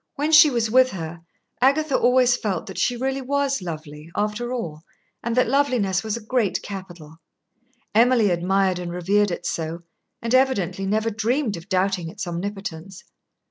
[0.15, 1.21] When she was with her,
[1.61, 4.81] Agatha always felt that she really was lovely, after all,
[5.23, 7.17] and that loveliness was a great capital.
[7.93, 9.83] Emily admired and revered it so,
[10.19, 13.03] and evidently never dreamed of doubting its omnipotence.